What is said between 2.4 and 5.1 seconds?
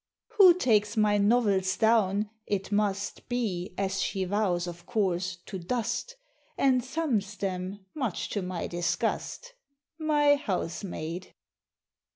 (it must Be, as she vows, of